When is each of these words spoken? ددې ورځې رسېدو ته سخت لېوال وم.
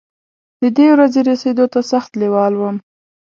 ددې 0.61 0.85
ورځې 0.93 1.19
رسېدو 1.29 1.65
ته 1.73 1.79
سخت 1.91 2.11
لېوال 2.21 2.53
وم. 2.57 2.75